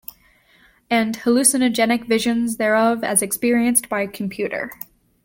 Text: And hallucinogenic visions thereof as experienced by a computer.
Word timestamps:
And 0.89 1.15
hallucinogenic 1.19 2.07
visions 2.07 2.57
thereof 2.57 3.03
as 3.03 3.21
experienced 3.21 3.87
by 3.87 4.01
a 4.01 4.07
computer. 4.07 4.71